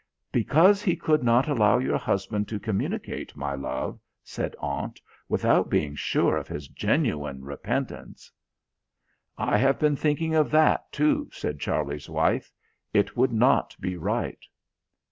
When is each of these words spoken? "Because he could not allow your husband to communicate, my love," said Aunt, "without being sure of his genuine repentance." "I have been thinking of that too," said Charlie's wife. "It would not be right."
"Because 0.31 0.81
he 0.81 0.95
could 0.95 1.21
not 1.21 1.47
allow 1.47 1.77
your 1.77 1.99
husband 1.99 2.47
to 2.47 2.59
communicate, 2.59 3.35
my 3.35 3.53
love," 3.53 3.99
said 4.23 4.55
Aunt, 4.59 4.99
"without 5.29 5.69
being 5.69 5.93
sure 5.93 6.37
of 6.37 6.47
his 6.47 6.67
genuine 6.67 7.43
repentance." 7.45 8.31
"I 9.37 9.59
have 9.59 9.77
been 9.77 9.95
thinking 9.95 10.33
of 10.33 10.49
that 10.49 10.91
too," 10.91 11.29
said 11.31 11.59
Charlie's 11.59 12.09
wife. 12.09 12.51
"It 12.95 13.15
would 13.15 13.31
not 13.31 13.75
be 13.79 13.95
right." 13.95 14.43